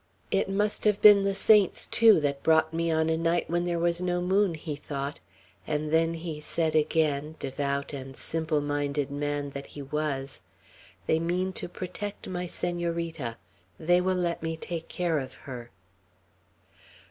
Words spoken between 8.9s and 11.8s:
man that he was. "They mean to